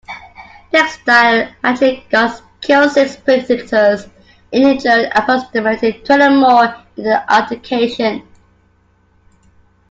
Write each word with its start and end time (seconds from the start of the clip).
Textile 0.71 1.49
factory 1.61 2.03
guards 2.09 2.41
killed 2.59 2.89
six 2.89 3.17
picketers 3.17 4.09
and 4.51 4.63
injured 4.63 5.11
approximately 5.13 5.93
twenty 6.03 6.35
more 6.37 6.73
in 6.97 7.03
the 7.03 7.23
altercation. 7.31 8.23